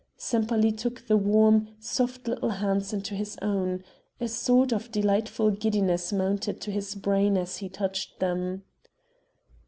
[0.17, 3.83] Sempaly took the warm, soft little hands in his own;
[4.19, 8.63] a sort of delightful giddiness mounted to his brain as he touched them.